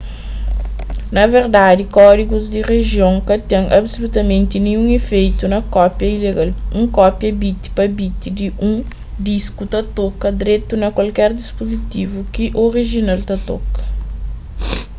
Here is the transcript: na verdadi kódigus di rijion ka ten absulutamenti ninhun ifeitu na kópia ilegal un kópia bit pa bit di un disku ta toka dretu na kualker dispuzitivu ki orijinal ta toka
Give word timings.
na 1.15 1.23
verdadi 1.33 1.83
kódigus 1.97 2.45
di 2.53 2.59
rijion 2.71 3.15
ka 3.27 3.35
ten 3.49 3.63
absulutamenti 3.79 4.55
ninhun 4.61 4.89
ifeitu 4.99 5.43
na 5.53 5.59
kópia 5.75 6.09
ilegal 6.17 6.49
un 6.77 6.85
kópia 6.99 7.31
bit 7.41 7.61
pa 7.75 7.83
bit 7.97 8.19
di 8.37 8.47
un 8.67 8.73
disku 9.27 9.63
ta 9.73 9.81
toka 9.97 10.27
dretu 10.41 10.73
na 10.79 10.87
kualker 10.95 11.31
dispuzitivu 11.41 12.19
ki 12.33 12.45
orijinal 12.65 13.19
ta 13.29 13.35
toka 13.49 13.81